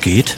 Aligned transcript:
Geht? 0.00 0.36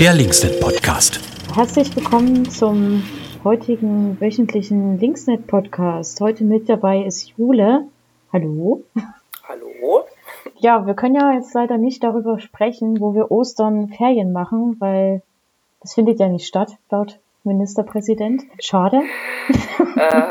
Der 0.00 0.14
Linksnet 0.14 0.60
Podcast. 0.60 1.20
Herzlich 1.54 1.94
willkommen 1.94 2.50
zum 2.50 3.02
heutigen 3.44 4.20
wöchentlichen 4.20 4.98
Linksnet 4.98 5.46
Podcast. 5.46 6.20
Heute 6.20 6.44
mit 6.44 6.68
dabei 6.68 7.02
ist 7.02 7.28
Jule. 7.36 7.86
Hallo. 8.32 8.84
Hallo. 9.48 10.06
Ja, 10.58 10.86
wir 10.86 10.94
können 10.94 11.14
ja 11.14 11.32
jetzt 11.34 11.54
leider 11.54 11.78
nicht 11.78 12.02
darüber 12.02 12.38
sprechen, 12.38 13.00
wo 13.00 13.14
wir 13.14 13.30
Ostern 13.30 13.88
Ferien 13.88 14.32
machen, 14.32 14.76
weil 14.80 15.22
das 15.80 15.94
findet 15.94 16.20
ja 16.20 16.28
nicht 16.28 16.46
statt, 16.46 16.76
laut 16.90 17.18
Ministerpräsident. 17.44 18.42
Schade. 18.60 19.02
Äh, 19.96 20.22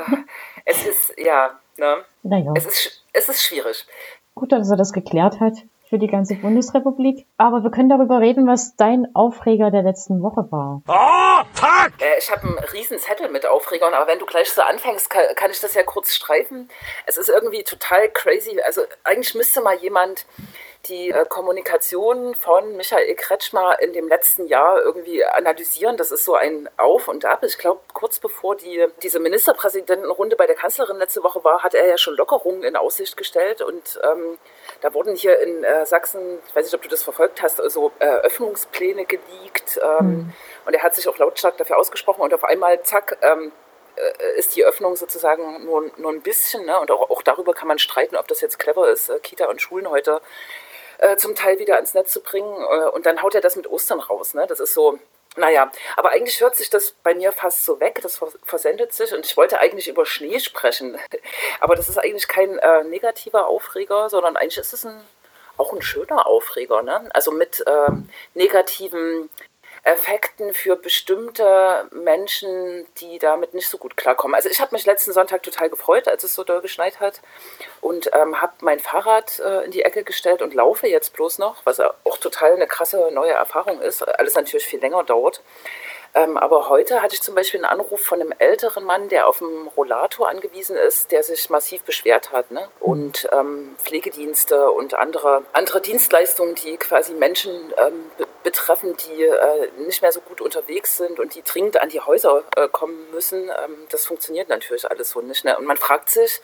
es 0.66 0.86
ist, 0.86 1.14
ja, 1.18 1.52
ne? 1.78 1.98
Naja. 2.24 2.54
Es 2.56 2.66
ist, 2.66 3.04
es 3.14 3.30
ist 3.30 3.44
schwierig. 3.44 3.86
Gut, 4.36 4.52
dass 4.52 4.70
er 4.70 4.78
das 4.78 4.94
geklärt 4.94 5.40
hat 5.40 5.54
für 5.90 5.98
die 5.98 6.08
ganze 6.08 6.36
Bundesrepublik. 6.36 7.26
Aber 7.38 7.64
wir 7.64 7.72
können 7.72 7.90
darüber 7.90 8.20
reden, 8.20 8.48
was 8.48 8.76
dein 8.76 9.08
Aufreger 9.16 9.72
der 9.72 9.82
letzten 9.82 10.22
Woche 10.22 10.52
war. 10.52 10.82
Oh, 10.88 11.46
fuck! 11.54 11.92
Äh, 12.00 12.20
ich 12.20 12.30
habe 12.32 12.44
einen 12.44 12.60
riesen 12.74 13.00
Zettel 13.00 13.30
mit 13.30 13.46
Aufregern, 13.48 13.94
aber 13.94 14.08
wenn 14.08 14.20
du 14.20 14.26
gleich 14.26 14.52
so 14.52 14.62
anfängst, 14.62 15.10
kann, 15.10 15.24
kann 15.36 15.50
ich 15.50 15.60
das 15.60 15.74
ja 15.74 15.84
kurz 15.84 16.14
streifen. 16.14 16.70
Es 17.08 17.18
ist 17.18 17.30
irgendwie 17.30 17.64
total 17.64 18.10
crazy. 18.10 18.60
Also 18.64 18.82
eigentlich 19.04 19.34
müsste 19.34 19.62
mal 19.62 19.78
jemand 19.78 20.26
die 20.86 21.10
äh, 21.10 21.26
Kommunikation 21.26 22.34
von 22.36 22.78
Michael 22.78 23.14
Kretschmer 23.16 23.80
in 23.82 23.92
dem 23.94 24.08
letzten 24.08 24.48
Jahr 24.48 24.82
irgendwie 24.82 25.24
analysieren. 25.26 25.98
Das 25.98 26.12
ist 26.12 26.24
so 26.24 26.36
ein 26.36 26.70
Auf 26.78 27.08
und 27.08 27.26
Ab. 27.26 27.44
Ich 27.44 27.58
glaube, 27.58 27.82
kurz 27.94 28.20
bevor 28.20 28.56
die, 28.56 28.88
diese 29.04 29.20
Ministerpräsidentenrunde 29.20 30.36
bei 30.36 30.48
der 30.48 30.56
Kanzlerin 30.56 30.98
letzte 30.98 31.22
Woche 31.24 31.44
war, 31.44 31.64
hat 31.64 31.74
er 31.74 31.86
ja 31.86 31.98
schon 31.98 32.16
Lockerungen 32.16 32.64
in 32.64 32.76
Aussicht 32.76 33.18
gestellt. 33.18 33.62
Und 33.62 34.00
ähm, 34.04 34.38
da 34.82 34.94
wurden 34.94 35.16
hier 35.16 35.40
in 35.40 35.64
äh, 35.64 35.86
Sachsen, 35.86 36.40
ich 36.48 36.56
weiß 36.56 36.66
nicht, 36.66 36.76
ob 36.76 36.82
du 36.82 36.90
das 36.90 37.04
verfolgt 37.04 37.42
hast, 37.42 37.58
so 37.58 37.92
äh, 38.00 38.06
Öffnungspläne 38.06 39.06
geleakt. 39.06 39.80
Ähm, 39.84 40.06
mhm. 40.06 40.34
Und 40.66 40.74
er 40.74 40.82
hat 40.82 40.96
sich 40.96 41.10
auch 41.10 41.18
lautstark 41.18 41.58
dafür 41.58 41.78
ausgesprochen. 41.78 42.22
Und 42.22 42.34
auf 42.34 42.46
einmal, 42.46 42.82
zack, 42.84 43.18
ähm, 43.22 43.52
äh, 43.98 44.40
ist 44.40 44.56
die 44.56 44.64
Öffnung 44.64 44.96
sozusagen 44.96 45.66
nur, 45.66 45.92
nur 45.98 46.12
ein 46.12 46.22
bisschen. 46.22 46.66
Ne? 46.66 46.80
Und 46.80 46.90
auch, 46.90 47.10
auch 47.10 47.22
darüber 47.22 47.54
kann 47.54 47.68
man 47.68 47.80
streiten, 47.80 48.16
ob 48.16 48.30
das 48.30 48.40
jetzt 48.40 48.60
clever 48.60 48.90
ist, 48.90 49.10
äh, 49.10 49.20
Kita 49.20 49.46
und 49.48 49.62
Schulen 49.62 49.90
heute 49.90 50.22
äh, 51.00 51.18
zum 51.18 51.36
Teil 51.36 51.60
wieder 51.60 51.76
ans 51.76 51.94
Netz 51.94 52.12
zu 52.12 52.22
bringen. 52.22 52.54
Äh, 52.54 52.90
und 52.90 53.06
dann 53.06 53.22
haut 53.22 53.36
er 53.36 53.42
das 53.42 53.56
mit 53.56 53.68
Ostern 53.68 54.00
raus. 54.00 54.34
Ne? 54.34 54.46
Das 54.48 54.60
ist 54.60 54.74
so, 54.74 55.00
naja, 55.36 55.72
aber 55.96 56.12
eigentlich 56.12 56.42
hört 56.42 56.56
sich 56.56 56.70
das 56.70 56.92
bei 57.04 57.14
mir 57.14 57.32
fast 57.32 57.66
so 57.66 57.80
weg, 57.80 58.00
das 58.02 58.20
versendet 58.44 58.94
sich 58.94 59.14
und 59.14 59.26
ich 59.26 59.38
wollte 59.38 59.60
eigentlich 59.60 59.88
über 59.88 60.06
Schnee 60.06 60.40
sprechen, 60.40 60.98
aber 61.60 61.76
das 61.76 61.88
ist 61.88 61.98
eigentlich 61.98 62.28
kein 62.28 62.58
äh, 62.58 62.84
negativer 62.84 63.48
Aufreger, 63.48 64.10
sondern 64.10 64.36
eigentlich 64.36 64.58
ist 64.58 64.74
es 64.74 64.86
ein, 64.86 65.00
auch 65.58 65.72
ein 65.72 65.82
schöner 65.82 66.26
Aufreger, 66.26 66.82
ne? 66.82 67.10
also 67.14 67.32
mit 67.32 67.66
äh, 67.66 67.92
negativen 68.34 69.30
Effekten 69.84 70.54
für 70.54 70.76
bestimmte 70.76 71.88
Menschen, 71.92 72.86
die 73.00 73.20
damit 73.20 73.54
nicht 73.54 73.68
so 73.68 73.78
gut 73.78 73.98
klarkommen. 73.98 74.36
Also 74.36 74.50
ich 74.50 74.60
habe 74.60 74.76
mich 74.76 74.86
letzten 74.86 75.14
Sonntag 75.14 75.44
total 75.44 75.70
gefreut, 75.70 76.08
als 76.08 76.24
es 76.24 76.36
so 76.36 76.44
doll 76.44 76.62
geschneit 76.62 77.00
hat 77.00 77.22
und 77.82 78.10
ähm, 78.14 78.42
habe 78.42 78.54
mein 78.62 78.80
Fahrrad 78.80 79.40
äh, 79.40 79.66
in 79.66 79.72
die 79.72 79.84
Ecke 79.84 80.04
gestellt 80.04 80.42
und 80.42 80.54
laufe 80.54 80.88
jetzt 80.88 81.14
bloß 81.14 81.40
noch, 81.40 81.66
was 81.66 81.80
auch 81.80 82.18
total 82.18 82.54
eine 82.54 82.68
krasse 82.68 83.10
neue 83.12 83.32
Erfahrung 83.32 83.82
ist. 83.82 84.02
Alles 84.02 84.36
natürlich 84.36 84.66
viel 84.66 84.80
länger 84.80 85.04
dauert. 85.04 85.42
Ähm, 86.16 86.38
aber 86.38 86.70
heute 86.70 87.02
hatte 87.02 87.14
ich 87.14 87.22
zum 87.22 87.36
Beispiel 87.36 87.64
einen 87.64 87.80
Anruf 87.80 88.02
von 88.02 88.20
einem 88.20 88.34
älteren 88.38 88.84
Mann, 88.84 89.10
der 89.10 89.28
auf 89.28 89.42
einem 89.42 89.68
Rollator 89.68 90.28
angewiesen 90.30 90.76
ist, 90.76 91.12
der 91.12 91.24
sich 91.24 91.50
massiv 91.50 91.84
beschwert 91.84 92.32
hat. 92.32 92.50
Ne? 92.52 92.68
Und 92.80 93.30
ähm, 93.32 93.76
Pflegedienste 93.84 94.72
und 94.72 94.96
andere, 94.96 95.44
andere 95.54 95.82
Dienstleistungen, 95.82 96.56
die 96.56 96.78
quasi 96.78 97.14
Menschen 97.14 97.74
ähm, 97.78 98.12
betreffen, 98.50 98.96
die 98.98 99.24
äh, 99.24 99.86
nicht 99.86 100.02
mehr 100.02 100.12
so 100.12 100.22
gut 100.22 100.42
unterwegs 100.42 100.98
sind 100.98 101.20
und 101.20 101.36
die 101.36 101.44
dringend 101.44 101.80
an 101.80 101.90
die 101.90 102.00
Häuser 102.00 102.44
äh, 102.56 102.68
kommen 102.68 102.98
müssen, 103.12 103.44
ähm, 103.44 103.76
das 103.92 104.08
funktioniert 104.08 104.50
natürlich 104.50 104.90
alles 104.90 105.12
so 105.12 105.22
nicht. 105.22 105.46
Ne? 105.46 105.56
Und 105.56 105.66
man 105.66 105.78
fragt 105.78 106.10
sich, 106.10 106.42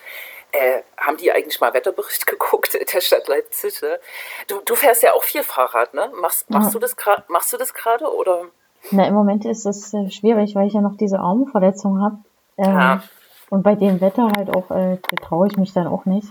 äh, 0.52 0.82
haben 0.98 1.18
die 1.18 1.32
eigentlich 1.32 1.60
mal 1.60 1.74
Wetterbericht 1.74 2.28
geguckt 2.34 2.78
der 2.94 3.02
Stadt 3.02 3.28
Leipzig? 3.28 3.82
Ne? 3.82 4.00
Du, 4.48 4.62
du 4.64 4.76
fährst 4.76 5.02
ja 5.02 5.14
auch 5.14 5.24
viel 5.24 5.42
Fahrrad, 5.42 5.96
ne? 5.96 6.12
Machst, 6.22 6.48
machst, 6.50 6.68
ja. 6.68 6.74
du, 6.74 6.80
das 6.80 6.96
machst 7.28 7.52
du 7.52 7.58
das 7.58 7.74
gerade 7.74 8.06
oder? 8.14 8.46
Na, 8.92 9.08
im 9.08 9.16
Moment 9.16 9.46
ist 9.46 9.66
es 9.66 9.92
äh, 9.96 10.12
schwierig, 10.12 10.54
weil 10.56 10.68
ich 10.68 10.74
ja 10.74 10.82
noch 10.82 10.98
diese 10.98 11.20
Armverletzung 11.20 12.04
habe. 12.04 12.18
Ähm, 12.58 12.66
ja. 12.66 13.04
Und 13.50 13.64
bei 13.64 13.74
dem 13.74 14.00
Wetter 14.00 14.32
halt 14.36 14.56
auch, 14.56 14.70
äh, 14.70 14.98
traue 15.24 15.48
ich 15.48 15.58
mich 15.58 15.74
dann 15.74 15.88
auch 15.88 16.06
nicht. 16.06 16.28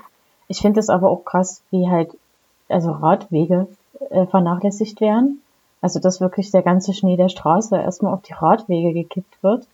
Ich 0.46 0.60
finde 0.60 0.78
es 0.78 0.88
aber 0.88 1.10
auch 1.10 1.24
krass, 1.24 1.62
wie 1.70 1.90
halt, 1.90 2.16
also 2.68 2.92
Radwege 2.92 3.66
äh, 4.10 4.26
vernachlässigt 4.26 5.00
werden. 5.00 5.42
Also 5.84 6.00
dass 6.00 6.22
wirklich 6.22 6.50
der 6.50 6.62
ganze 6.62 6.94
Schnee 6.94 7.18
der 7.18 7.28
Straße 7.28 7.76
erstmal 7.76 8.14
auf 8.14 8.22
die 8.22 8.32
Radwege 8.32 8.94
gekippt 8.94 9.42
wird. 9.42 9.66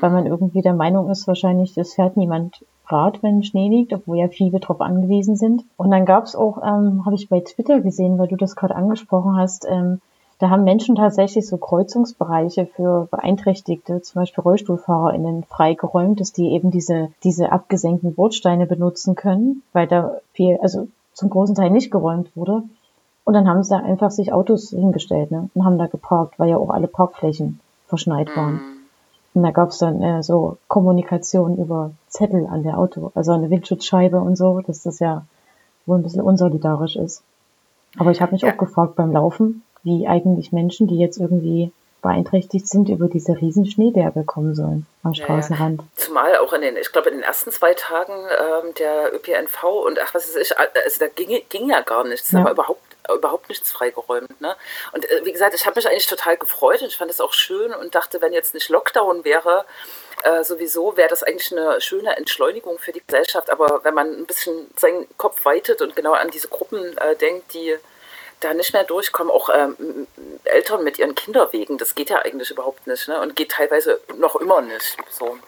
Weil 0.00 0.08
man 0.08 0.24
irgendwie 0.24 0.62
der 0.62 0.72
Meinung 0.72 1.10
ist, 1.10 1.28
wahrscheinlich, 1.28 1.76
es 1.76 1.92
fährt 1.92 2.16
niemand 2.16 2.64
Rad, 2.86 3.22
wenn 3.22 3.42
Schnee 3.42 3.68
liegt, 3.68 3.92
obwohl 3.92 4.16
ja 4.16 4.28
viele 4.28 4.58
drauf 4.58 4.80
angewiesen 4.80 5.36
sind. 5.36 5.62
Und 5.76 5.90
dann 5.90 6.06
gab's 6.06 6.34
auch, 6.34 6.62
ähm, 6.62 7.04
habe 7.04 7.14
ich 7.16 7.28
bei 7.28 7.40
Twitter 7.40 7.80
gesehen, 7.80 8.18
weil 8.18 8.28
du 8.28 8.36
das 8.36 8.56
gerade 8.56 8.74
angesprochen 8.74 9.36
hast, 9.36 9.66
ähm, 9.68 10.00
da 10.38 10.48
haben 10.48 10.64
Menschen 10.64 10.96
tatsächlich 10.96 11.46
so 11.46 11.58
Kreuzungsbereiche 11.58 12.64
für 12.64 13.06
Beeinträchtigte, 13.10 14.00
zum 14.00 14.22
Beispiel 14.22 14.42
RollstuhlfahrerInnen, 14.42 15.44
freigeräumt, 15.44 16.20
dass 16.20 16.32
die 16.32 16.52
eben 16.52 16.70
diese, 16.70 17.10
diese 17.22 17.52
abgesenkten 17.52 18.14
Bordsteine 18.14 18.66
benutzen 18.66 19.14
können, 19.14 19.62
weil 19.74 19.88
da 19.88 20.16
viel, 20.32 20.58
also 20.62 20.88
zum 21.12 21.28
großen 21.28 21.54
Teil 21.54 21.70
nicht 21.70 21.90
geräumt 21.90 22.34
wurde. 22.34 22.62
Und 23.24 23.34
dann 23.34 23.48
haben 23.48 23.62
sie 23.62 23.70
da 23.70 23.82
einfach 23.82 24.10
sich 24.10 24.32
Autos 24.32 24.70
hingestellt 24.70 25.30
ne, 25.30 25.48
und 25.54 25.64
haben 25.64 25.78
da 25.78 25.86
geparkt, 25.86 26.38
weil 26.38 26.50
ja 26.50 26.58
auch 26.58 26.70
alle 26.70 26.88
Parkflächen 26.88 27.60
verschneit 27.86 28.34
waren. 28.36 28.54
Mhm. 28.54 28.74
Und 29.34 29.42
da 29.42 29.50
gab's 29.50 29.78
dann 29.78 30.00
äh, 30.02 30.22
so 30.22 30.58
Kommunikation 30.68 31.56
über 31.56 31.90
Zettel 32.08 32.46
an 32.46 32.62
der 32.62 32.78
Auto, 32.78 33.10
also 33.14 33.32
eine 33.32 33.50
Windschutzscheibe 33.50 34.20
und 34.20 34.36
so, 34.36 34.60
dass 34.60 34.82
das 34.82 35.00
ja 35.00 35.24
wohl 35.86 35.98
ein 35.98 36.02
bisschen 36.02 36.22
unsolidarisch 36.22 36.96
ist. 36.96 37.22
Aber 37.98 38.10
ich 38.10 38.20
habe 38.20 38.32
mich 38.32 38.42
ja. 38.42 38.52
auch 38.52 38.58
gefragt 38.58 38.96
beim 38.96 39.12
Laufen, 39.12 39.62
wie 39.82 40.06
eigentlich 40.06 40.52
Menschen, 40.52 40.86
die 40.86 40.98
jetzt 40.98 41.18
irgendwie 41.18 41.72
beeinträchtigt 42.04 42.68
sind, 42.68 42.90
über 42.90 43.08
diese 43.08 43.40
riesen 43.40 43.66
Schneeberge 43.66 44.24
kommen 44.24 44.54
sollen 44.54 44.86
am 45.02 45.14
Straßenrand. 45.14 45.80
Ja, 45.80 45.86
zumal 45.96 46.36
auch 46.36 46.52
in 46.52 46.60
den, 46.60 46.76
ich 46.76 46.92
glaube 46.92 47.08
in 47.08 47.16
den 47.16 47.24
ersten 47.24 47.50
zwei 47.50 47.72
Tagen 47.74 48.12
ähm, 48.12 48.74
der 48.78 49.14
ÖPNV 49.14 49.64
und 49.86 49.98
ach 50.02 50.14
was 50.14 50.28
ist 50.28 50.36
ich, 50.36 50.58
also 50.58 51.00
da 51.00 51.06
ging, 51.06 51.40
ging 51.48 51.70
ja 51.70 51.80
gar 51.80 52.06
nichts, 52.06 52.30
ja. 52.30 52.40
da 52.40 52.44
war 52.44 52.52
überhaupt 52.52 52.93
überhaupt 53.12 53.48
nichts 53.48 53.70
freigeräumt. 53.70 54.40
Ne? 54.40 54.56
Und 54.92 55.08
äh, 55.10 55.24
wie 55.24 55.32
gesagt, 55.32 55.54
ich 55.54 55.66
habe 55.66 55.76
mich 55.76 55.88
eigentlich 55.88 56.06
total 56.06 56.36
gefreut 56.36 56.80
und 56.82 56.88
ich 56.88 56.96
fand 56.96 57.10
es 57.10 57.20
auch 57.20 57.32
schön 57.32 57.72
und 57.74 57.94
dachte, 57.94 58.20
wenn 58.22 58.32
jetzt 58.32 58.54
nicht 58.54 58.68
Lockdown 58.68 59.24
wäre, 59.24 59.64
äh, 60.22 60.42
sowieso 60.42 60.96
wäre 60.96 61.08
das 61.08 61.22
eigentlich 61.22 61.52
eine 61.52 61.80
schöne 61.80 62.16
Entschleunigung 62.16 62.78
für 62.78 62.92
die 62.92 63.02
Gesellschaft. 63.06 63.50
Aber 63.50 63.84
wenn 63.84 63.94
man 63.94 64.10
ein 64.10 64.26
bisschen 64.26 64.70
seinen 64.76 65.06
Kopf 65.18 65.44
weitet 65.44 65.82
und 65.82 65.94
genau 65.94 66.12
an 66.12 66.30
diese 66.30 66.48
Gruppen 66.48 66.96
äh, 66.98 67.14
denkt, 67.16 67.52
die 67.52 67.76
da 68.40 68.54
nicht 68.54 68.72
mehr 68.72 68.84
durchkommen, 68.84 69.32
auch 69.32 69.48
ähm, 69.52 70.06
Eltern 70.44 70.84
mit 70.84 70.98
ihren 70.98 71.14
Kinderwegen, 71.14 71.78
das 71.78 71.94
geht 71.94 72.10
ja 72.10 72.18
eigentlich 72.18 72.50
überhaupt 72.50 72.86
nicht 72.86 73.08
ne? 73.08 73.20
und 73.20 73.36
geht 73.36 73.52
teilweise 73.52 74.00
noch 74.16 74.36
immer 74.36 74.60
nicht. 74.60 74.96
So. 75.10 75.38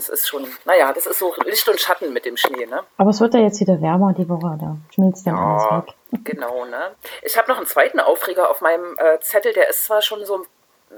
Das 0.00 0.08
ist 0.08 0.28
schon, 0.28 0.46
naja, 0.64 0.94
das 0.94 1.04
ist 1.04 1.18
so 1.18 1.34
Licht 1.44 1.68
und 1.68 1.78
Schatten 1.78 2.14
mit 2.14 2.24
dem 2.24 2.38
Schnee. 2.38 2.64
Ne? 2.64 2.82
Aber 2.96 3.10
es 3.10 3.20
wird 3.20 3.34
ja 3.34 3.40
jetzt 3.40 3.60
wieder 3.60 3.82
wärmer 3.82 4.14
die 4.16 4.26
Woche, 4.30 4.56
da 4.58 4.78
schmilzt 4.94 5.26
dann 5.26 5.36
ja, 5.36 5.42
alles 5.42 5.86
weg. 5.86 5.94
Genau, 6.24 6.64
ne? 6.64 6.96
Ich 7.20 7.36
habe 7.36 7.50
noch 7.50 7.58
einen 7.58 7.66
zweiten 7.66 8.00
Aufreger 8.00 8.48
auf 8.48 8.62
meinem 8.62 8.96
äh, 8.96 9.20
Zettel, 9.20 9.52
der 9.52 9.68
ist 9.68 9.84
zwar 9.84 10.00
schon 10.00 10.24
so 10.24 10.46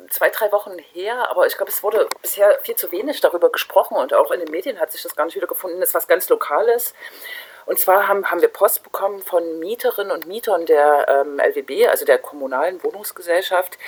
zwei, 0.08 0.30
drei 0.30 0.52
Wochen 0.52 0.78
her, 0.92 1.28
aber 1.30 1.48
ich 1.48 1.56
glaube, 1.56 1.72
es 1.72 1.82
wurde 1.82 2.06
bisher 2.22 2.60
viel 2.62 2.76
zu 2.76 2.92
wenig 2.92 3.20
darüber 3.20 3.50
gesprochen 3.50 3.96
und 3.96 4.14
auch 4.14 4.30
in 4.30 4.38
den 4.38 4.52
Medien 4.52 4.78
hat 4.78 4.92
sich 4.92 5.02
das 5.02 5.16
gar 5.16 5.24
nicht 5.24 5.34
wieder 5.34 5.48
gefunden. 5.48 5.80
Das 5.80 5.88
ist 5.88 5.94
was 5.96 6.06
ganz 6.06 6.28
Lokales. 6.28 6.94
Und 7.66 7.78
zwar 7.78 8.08
haben, 8.08 8.30
haben 8.30 8.40
wir 8.40 8.48
Post 8.48 8.82
bekommen 8.82 9.22
von 9.22 9.58
Mieterinnen 9.58 10.12
und 10.12 10.26
Mietern 10.26 10.66
der 10.66 11.06
ähm, 11.08 11.38
LWB, 11.38 11.88
also 11.88 12.04
der 12.04 12.18
kommunalen 12.18 12.82
Wohnungsgesellschaft, 12.82 13.78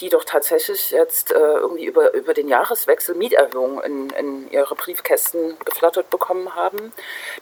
die 0.00 0.08
doch 0.08 0.24
tatsächlich 0.24 0.90
jetzt 0.90 1.32
äh, 1.32 1.38
irgendwie 1.38 1.84
über, 1.84 2.14
über 2.14 2.34
den 2.34 2.48
Jahreswechsel 2.48 3.14
Mieterhöhungen 3.14 3.82
in, 3.82 4.10
in 4.10 4.50
ihre 4.50 4.74
Briefkästen 4.74 5.56
geflattert 5.64 6.10
bekommen 6.10 6.54
haben. 6.54 6.92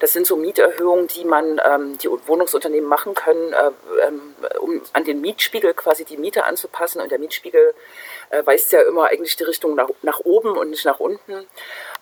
Das 0.00 0.12
sind 0.12 0.26
so 0.26 0.36
Mieterhöhungen, 0.36 1.06
die 1.08 1.24
man, 1.24 1.60
ähm, 1.64 1.98
die 1.98 2.08
Wohnungsunternehmen 2.08 2.88
machen 2.88 3.14
können, 3.14 3.52
äh, 3.52 3.70
ähm, 4.06 4.34
um 4.60 4.82
an 4.92 5.04
den 5.04 5.20
Mietspiegel 5.20 5.74
quasi 5.74 6.04
die 6.04 6.16
Miete 6.16 6.44
anzupassen. 6.44 7.00
Und 7.00 7.10
der 7.10 7.18
Mietspiegel 7.18 7.74
äh, 8.32 8.44
weist 8.44 8.72
ja 8.72 8.80
immer 8.82 9.06
eigentlich 9.08 9.36
die 9.36 9.44
Richtung 9.44 9.74
nach, 9.74 9.88
nach 10.02 10.20
oben 10.20 10.56
und 10.56 10.70
nicht 10.70 10.84
nach 10.84 11.00
unten. 11.00 11.46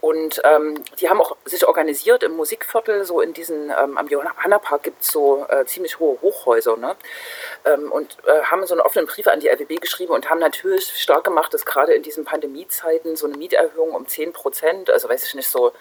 Und 0.01 0.41
ähm, 0.45 0.83
die 0.99 1.11
haben 1.11 1.21
auch 1.21 1.37
sich 1.45 1.67
organisiert 1.67 2.23
im 2.23 2.33
Musikviertel, 2.33 3.05
so 3.05 3.21
in 3.21 3.35
diesen, 3.35 3.71
ähm, 3.71 3.99
am 3.99 4.09
Johanna-Park 4.09 4.85
gibt 4.85 5.03
es 5.03 5.09
so 5.09 5.45
äh, 5.51 5.67
ziemlich 5.67 5.99
hohe 5.99 6.19
Hochhäuser, 6.23 6.79
ne? 6.79 6.97
Ähm, 7.67 7.93
und 7.93 8.17
äh, 8.27 8.43
haben 8.45 8.65
so 8.67 8.73
einen 8.73 8.81
offenen 8.81 9.07
Brief 9.07 9.27
an 9.27 9.41
die 9.41 9.49
LWB 9.49 9.79
geschrieben 9.81 10.15
und 10.15 10.31
haben 10.31 10.41
natürlich 10.41 10.87
stark 11.03 11.25
gemacht, 11.25 11.53
dass 11.53 11.67
gerade 11.67 11.93
in 11.93 12.03
diesen 12.03 12.25
Pandemiezeiten 12.25 13.15
so 13.17 13.27
eine 13.27 13.37
Mieterhöhung 13.37 13.91
um 13.91 14.07
10 14.07 14.33
Prozent, 14.33 14.89
also 14.91 15.09
weiß 15.09 15.27
ich 15.27 15.35
nicht, 15.35 15.51
so 15.51 15.73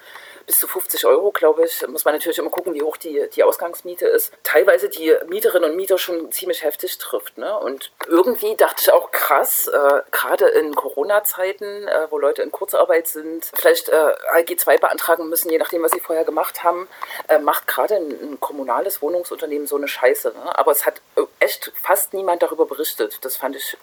bis 0.49 0.57
zu 0.57 0.67
50 0.67 1.05
Euro, 1.05 1.31
glaube 1.31 1.63
ich. 1.63 1.87
Muss 1.87 2.05
man 2.05 2.15
natürlich 2.15 2.39
immer 2.39 2.49
gucken, 2.49 2.73
wie 2.73 2.81
hoch 2.81 2.97
die, 2.97 3.29
die 3.35 3.43
Ausgangsmiete 3.43 4.07
ist. 4.07 4.33
Teilweise 4.43 4.89
die 4.89 5.15
Mieterinnen 5.27 5.69
und 5.69 5.75
Mieter 5.75 5.99
schon 5.99 6.31
ziemlich 6.31 6.63
heftig 6.63 6.97
trifft. 6.97 7.37
Ne? 7.37 7.55
Und 7.59 7.91
irgendwie 8.07 8.55
dachte 8.55 8.81
ich 8.81 8.91
auch 8.91 9.11
krass, 9.11 9.67
äh, 9.67 10.01
gerade 10.09 10.38
in 10.47 10.75
Corona-Zeiten, 10.75 11.87
äh, 11.87 12.07
wo 12.09 12.17
Leute 12.17 12.41
in 12.41 12.51
Kurzarbeit 12.51 13.07
sind, 13.07 13.51
vielleicht 13.53 13.89
äh, 13.89 13.95
ALG 14.31 14.59
2 14.59 14.77
beantragen 14.77 15.29
müssen, 15.29 15.49
je 15.49 15.57
nachdem, 15.57 15.83
was 15.83 15.91
sie 15.91 15.99
vorher 15.99 16.25
gemacht 16.25 16.63
haben, 16.63 16.87
äh, 17.27 17.39
macht 17.39 17.67
gerade 17.67 17.95
ein, 17.95 18.11
ein, 18.11 18.39
kommunales 18.39 19.01
Wohnungsunternehmen 19.01 19.67
so 19.67 19.75
eine 19.77 19.87
Scheiße. 19.87 20.29
Ne? 20.29 20.57
Aber 20.57 20.71
es 20.71 20.85
hat 20.85 21.01
äh, 21.15 21.21
echt 21.39 21.71
fast 21.81 22.13
niemand 22.13 22.41
darüber 22.41 22.65
berichtet. 22.65 23.19
Das 23.23 23.37
fand 23.37 23.55
ich 23.55 23.77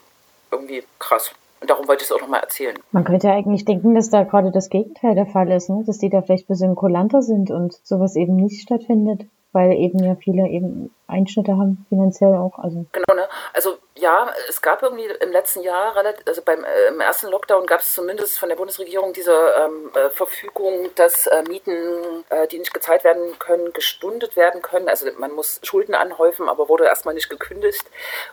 irgendwie 0.51 0.85
krass. 0.99 1.33
Und 1.61 1.71
darum 1.71 1.89
wollte 1.89 2.03
ich 2.03 2.11
es 2.11 2.13
auch 2.15 2.21
nochmal 2.21 2.41
erzählen. 2.41 2.79
Man 2.93 3.05
könnte 3.05 3.29
ja 3.29 3.35
eigentlich 3.35 3.65
denken, 3.65 3.95
dass 3.95 4.11
da 4.11 4.25
gerade 4.25 4.51
das 4.53 4.69
Gegenteil 4.69 5.15
der 5.15 5.27
Fall 5.27 5.51
ist, 5.51 5.71
ne? 5.71 5.83
dass 5.87 5.99
die 5.99 6.11
da 6.11 6.23
vielleicht 6.23 6.45
ein 6.45 6.53
bisschen 6.53 6.75
kulanter 6.75 7.23
sind 7.23 7.51
und 7.51 7.75
sowas 7.83 8.15
eben 8.17 8.37
nicht 8.37 8.63
stattfindet, 8.63 9.27
weil 9.53 9.73
eben 9.73 9.99
ja 10.05 10.17
viele 10.17 10.47
eben 10.49 10.95
Einschnitte 11.07 11.57
haben, 11.57 11.87
finanziell 11.89 12.35
auch. 12.35 12.59
Also. 12.59 12.85
Genau, 12.93 13.15
ne? 13.15 13.27
Also 13.55 13.79
ja, 14.07 14.33
es 14.49 14.63
gab 14.63 14.85
irgendwie 14.85 15.07
im 15.07 15.33
letzten 15.33 15.63
Jahr, 15.63 15.97
also 16.27 16.41
beim 16.43 16.63
äh, 16.63 16.87
im 16.87 17.01
ersten 17.01 17.27
Lockdown 17.27 17.67
gab 17.67 17.81
es 17.81 17.93
zumindest 17.93 18.39
von 18.39 18.49
der 18.49 18.55
Bundesregierung 18.55 19.13
diese 19.13 19.33
ähm, 19.33 19.91
äh, 19.97 20.11
Verfügung, 20.11 20.95
dass 20.95 21.27
äh, 21.27 21.43
Mieten, 21.43 22.25
äh, 22.29 22.47
die 22.47 22.61
nicht 22.61 22.73
gezahlt 22.73 23.03
werden 23.03 23.37
können, 23.41 23.73
gestundet 23.73 24.37
werden 24.37 24.63
können. 24.63 24.89
Also 24.89 25.09
man 25.19 25.33
muss 25.33 25.59
Schulden 25.65 25.97
anhäufen, 25.97 26.49
aber 26.49 26.69
wurde 26.69 26.85
erstmal 26.85 27.15
nicht 27.15 27.29
gekündigt. 27.29 27.83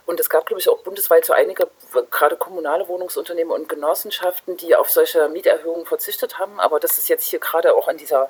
Und 0.06 0.20
es 0.20 0.30
gab, 0.30 0.46
glaube 0.46 0.60
ich, 0.60 0.70
auch 0.70 0.84
bundesweit 0.84 1.26
so 1.26 1.34
einige, 1.34 1.68
gerade 2.12 2.36
kommunale 2.38 2.88
Wohnungsunternehmen 2.88 3.52
und 3.52 3.68
Genossenschaften, 3.68 4.58
die 4.58 4.76
auf 4.76 4.92
solche 4.92 5.28
Mieterhöhungen 5.28 5.88
verzichtet 5.88 6.38
haben. 6.38 6.60
Aber 6.60 6.80
das 6.80 7.00
ist 7.00 7.10
jetzt 7.10 7.26
hier 7.26 7.40
gerade 7.40 7.74
auch 7.74 7.88
in 7.88 7.98
dieser 7.98 8.30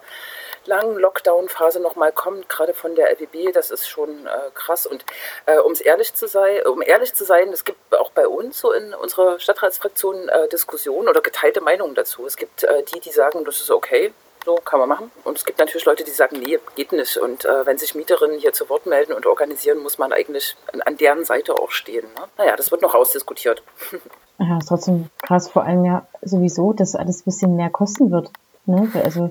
langen 0.66 0.98
Lockdown-Phase 0.98 1.80
nochmal 1.80 2.12
kommt, 2.12 2.50
gerade 2.50 2.74
von 2.74 2.96
der 2.96 3.10
LWB, 3.12 3.52
das 3.54 3.72
ist 3.72 3.88
schon 3.88 4.26
äh, 4.26 4.30
krass. 4.54 4.86
Und 4.86 5.06
äh, 5.46 5.58
um 5.60 5.74
ehrlich 5.84 6.14
zu 6.14 6.28
sein, 6.28 6.66
um 6.66 6.82
ehrlich 6.82 7.14
zu 7.14 7.26
sein, 7.26 7.50
es 7.50 7.64
gibt 7.64 7.96
auch 7.96 8.12
bei 8.12 8.28
uns 8.28 8.60
so 8.60 8.72
in 8.72 8.94
unserer 8.94 9.40
Stadtratsfraktion 9.40 10.30
äh, 10.30 10.48
Diskussionen 10.50 11.08
oder 11.08 11.22
geteilte 11.22 11.62
Meinungen 11.62 11.96
dazu. 11.96 12.26
Es 12.26 12.38
gibt 12.38 12.64
äh, 12.64 12.84
die, 12.84 13.00
die 13.00 13.12
sagen, 13.12 13.44
das 13.46 13.60
ist 13.60 13.72
okay, 13.72 14.14
so 14.46 14.56
kann 14.56 14.80
man 14.80 14.90
machen. 14.90 15.12
Und 15.24 15.38
es 15.38 15.46
gibt 15.46 15.60
natürlich 15.60 15.86
Leute, 15.86 16.04
die 16.04 16.12
sagen, 16.12 16.38
nee, 16.40 16.60
geht 16.76 16.92
nicht. 16.92 17.18
Und 17.18 17.46
äh, 17.46 17.66
wenn 17.66 17.78
sich 17.78 17.96
Mieterinnen 17.96 18.40
hier 18.40 18.54
zu 18.54 18.70
Wort 18.70 18.86
melden 18.86 19.14
und 19.14 19.26
organisieren, 19.26 19.80
muss 19.80 19.98
man 19.98 20.12
eigentlich 20.12 20.56
an, 20.72 20.82
an 20.82 20.98
deren 20.98 21.26
Seite 21.26 21.56
auch 21.56 21.72
stehen. 21.72 22.06
Ne? 22.16 22.26
Naja, 22.38 22.56
das 22.56 22.72
wird 22.72 22.82
noch 22.82 22.96
ausdiskutiert. 22.96 23.64
Ja, 24.40 24.58
ist 24.58 24.68
trotzdem 24.68 25.10
krass, 25.22 25.48
vor 25.48 25.64
allem 25.64 25.86
ja 25.86 26.08
sowieso, 26.24 26.74
dass 26.74 26.96
alles 26.96 27.22
ein 27.22 27.26
bisschen 27.26 27.56
mehr 27.56 27.70
kosten 27.70 28.12
wird. 28.12 28.32
Ne? 28.66 28.92
Also 29.04 29.30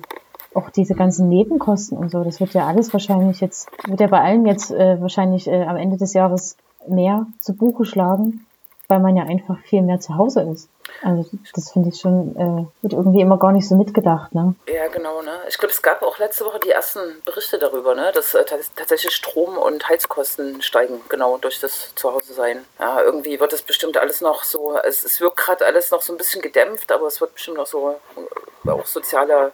auch 0.55 0.71
diese 0.71 0.95
ganzen 0.95 1.29
Nebenkosten 1.29 1.97
und 1.97 2.11
so, 2.11 2.25
das 2.25 2.41
wird 2.41 2.55
ja 2.55 2.67
alles 2.67 2.93
wahrscheinlich 2.93 3.41
jetzt, 3.41 3.69
wird 3.87 4.01
ja 4.01 4.07
bei 4.07 4.21
allen 4.21 4.47
jetzt 4.47 4.71
äh, 4.71 5.01
wahrscheinlich 5.01 5.47
äh, 5.49 5.65
am 5.65 5.77
Ende 5.77 5.97
des 5.97 6.15
Jahres 6.15 6.57
mehr 6.87 7.27
zu 7.41 7.55
Buche 7.55 7.85
schlagen, 7.85 8.47
weil 8.89 9.01
man 9.01 9.17
ja 9.17 9.25
einfach 9.25 9.59
viel 9.61 9.83
mehr 9.83 10.01
zu 10.01 10.17
Hause 10.17 10.43
ist. 10.43 10.69
Also 11.03 11.29
das 11.55 11.71
finde 11.71 11.89
ich 11.89 12.01
schon, 12.01 12.37
äh, 12.37 12.83
wird 12.83 12.93
irgendwie 12.93 13.21
immer 13.21 13.39
gar 13.39 13.53
nicht 13.53 13.69
so 13.69 13.75
mitgedacht, 13.77 14.35
ne? 14.35 14.55
Ja, 14.67 14.89
genau, 14.89 15.23
ne? 15.23 15.33
Ich 15.49 15.57
glaube, 15.59 15.73
es 15.73 15.81
gab 15.81 16.03
auch 16.03 16.19
letzte 16.19 16.45
Woche 16.45 16.61
die 16.61 16.71
ersten 16.71 17.01
Berichte 17.25 17.59
darüber, 17.59 17.95
ne? 17.95 18.13
Dass 18.15 18.35
äh, 18.35 18.45
tatsächlich 18.77 19.15
Strom- 19.15 19.59
und 19.59 19.89
Heizkosten 19.89 20.61
steigen, 20.61 21.01
genau, 21.09 21.39
durch 21.39 21.61
das 21.61 21.95
Zuhause-Sein. 21.95 22.59
Ja, 22.79 23.01
irgendwie 23.01 23.41
wird 23.41 23.53
es 23.53 23.63
bestimmt 23.63 23.97
alles 23.97 24.21
noch 24.21 24.45
so, 24.45 24.77
es, 24.85 25.05
es 25.05 25.21
wirkt 25.21 25.39
gerade 25.39 25.65
alles 25.65 25.91
noch 25.91 26.03
so 26.03 26.13
ein 26.13 26.19
bisschen 26.19 26.43
gedämpft, 26.43 26.93
aber 26.93 27.07
es 27.07 27.21
wird 27.21 27.35
bestimmt 27.35 27.57
noch 27.57 27.67
so 27.67 27.95
äh, 28.67 28.71
auch 28.71 28.87
soziale 28.87 29.53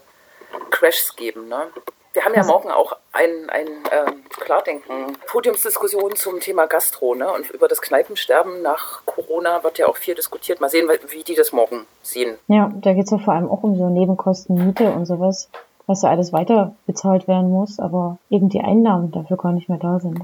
Crashs 0.70 1.16
geben. 1.16 1.48
Ne? 1.48 1.68
Wir 2.12 2.24
haben 2.24 2.34
ja 2.34 2.44
morgen 2.44 2.70
auch 2.70 2.96
ein, 3.12 3.48
ein 3.48 3.66
ähm, 3.66 4.24
Klardenken, 4.30 5.16
Podiumsdiskussion 5.26 6.16
zum 6.16 6.40
Thema 6.40 6.66
Gastro. 6.66 7.14
Ne? 7.14 7.30
Und 7.30 7.50
über 7.50 7.68
das 7.68 7.80
Kneipensterben 7.80 8.62
nach 8.62 9.04
Corona 9.06 9.62
wird 9.62 9.78
ja 9.78 9.86
auch 9.86 9.96
viel 9.96 10.14
diskutiert. 10.14 10.60
Mal 10.60 10.68
sehen, 10.68 10.88
wie 11.10 11.22
die 11.22 11.34
das 11.34 11.52
morgen 11.52 11.86
sehen. 12.02 12.38
Ja, 12.48 12.72
da 12.74 12.92
geht 12.92 13.04
es 13.04 13.10
ja 13.10 13.18
vor 13.18 13.34
allem 13.34 13.48
auch 13.48 13.62
um 13.62 13.76
so 13.76 13.88
Nebenkosten, 13.88 14.66
Miete 14.66 14.90
und 14.90 15.06
sowas, 15.06 15.48
was 15.86 16.02
ja 16.02 16.10
alles 16.10 16.32
weiter 16.32 16.74
bezahlt 16.86 17.28
werden 17.28 17.50
muss, 17.50 17.78
aber 17.78 18.18
eben 18.30 18.48
die 18.48 18.60
Einnahmen 18.60 19.12
dafür 19.12 19.36
gar 19.36 19.52
nicht 19.52 19.68
mehr 19.68 19.78
da 19.78 20.00
sind. 20.00 20.20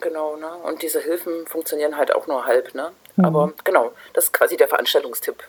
Genau, 0.00 0.36
ne? 0.36 0.48
Und 0.66 0.82
diese 0.82 1.00
Hilfen 1.00 1.46
funktionieren 1.46 1.96
halt 1.96 2.14
auch 2.14 2.26
nur 2.26 2.46
halb, 2.46 2.74
ne? 2.74 2.90
Mhm. 3.16 3.24
Aber 3.24 3.52
genau, 3.64 3.92
das 4.14 4.24
ist 4.24 4.32
quasi 4.32 4.56
der 4.56 4.68
Veranstaltungstipp 4.68 5.44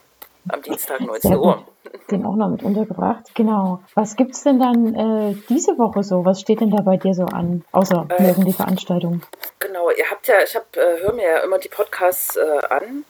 am 0.49 0.61
Dienstag 0.61 1.01
19 1.01 1.37
Uhr. 1.37 1.65
Den 2.09 2.25
auch 2.25 2.35
noch 2.35 2.49
mit 2.49 2.63
untergebracht. 2.63 3.33
Genau. 3.35 3.81
Was 3.95 4.15
gibt 4.15 4.33
es 4.33 4.43
denn 4.43 4.59
dann 4.59 4.95
äh, 4.95 5.35
diese 5.49 5.77
Woche 5.77 6.03
so? 6.03 6.25
Was 6.25 6.41
steht 6.41 6.61
denn 6.61 6.71
da 6.71 6.81
bei 6.81 6.97
dir 6.97 7.13
so 7.13 7.25
an? 7.25 7.63
Außer 7.71 8.07
äh, 8.09 8.23
morgen 8.23 8.45
die 8.45 8.53
Veranstaltung. 8.53 9.21
Genau, 9.59 9.89
ihr 9.89 10.09
habt 10.09 10.27
ja, 10.27 10.35
ich 10.43 10.55
hab, 10.55 10.75
äh, 10.75 11.01
höre 11.01 11.13
mir 11.13 11.23
ja 11.23 11.37
immer 11.39 11.59
die 11.59 11.69
Podcasts 11.69 12.37
äh, 12.37 12.59
an. 12.69 13.05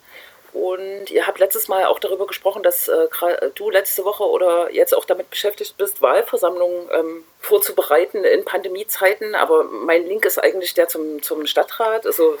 Und 0.52 1.10
ihr 1.10 1.26
habt 1.26 1.38
letztes 1.38 1.68
Mal 1.68 1.86
auch 1.86 1.98
darüber 1.98 2.26
gesprochen, 2.26 2.62
dass 2.62 2.86
äh, 2.86 3.08
du 3.54 3.70
letzte 3.70 4.04
Woche 4.04 4.24
oder 4.24 4.70
jetzt 4.70 4.94
auch 4.94 5.06
damit 5.06 5.30
beschäftigt 5.30 5.78
bist, 5.78 6.02
Wahlversammlungen 6.02 6.88
ähm, 6.92 7.24
vorzubereiten 7.40 8.22
in 8.24 8.44
Pandemiezeiten. 8.44 9.34
Aber 9.34 9.64
mein 9.64 10.06
Link 10.06 10.26
ist 10.26 10.38
eigentlich 10.38 10.74
der 10.74 10.88
zum, 10.88 11.22
zum 11.22 11.46
Stadtrat. 11.46 12.06
Also 12.06 12.36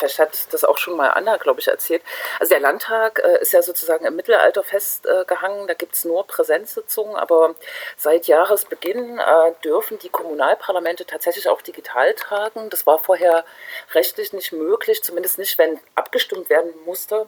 vielleicht 0.00 0.18
hat 0.18 0.52
das 0.52 0.64
auch 0.64 0.78
schon 0.78 0.96
mal 0.96 1.10
Anna, 1.10 1.36
glaube 1.36 1.60
ich, 1.60 1.68
erzählt. 1.68 2.02
Also 2.38 2.50
der 2.50 2.60
Landtag 2.60 3.22
äh, 3.22 3.40
ist 3.40 3.52
ja 3.52 3.62
sozusagen 3.62 4.06
im 4.06 4.16
Mittelalter 4.16 4.62
festgehangen. 4.62 5.64
Äh, 5.64 5.66
da 5.68 5.74
gibt 5.74 5.94
es 5.94 6.04
nur 6.04 6.26
Präsenzsitzungen, 6.26 7.16
aber 7.16 7.54
seit 7.96 8.26
Jahresbeginn 8.26 9.18
äh, 9.18 9.52
dürfen 9.62 9.98
die 9.98 10.08
Kommunalparlamente 10.08 11.04
tatsächlich 11.04 11.48
auch 11.48 11.62
digital 11.62 12.14
tragen. 12.14 12.70
Das 12.70 12.86
war 12.86 12.98
vorher 12.98 13.44
rechtlich 13.92 14.32
nicht 14.32 14.52
möglich, 14.52 15.02
zumindest 15.02 15.38
nicht, 15.38 15.58
wenn 15.58 15.78
abgestimmt 15.94 16.48
werden 16.48 16.72
musste. 16.84 17.26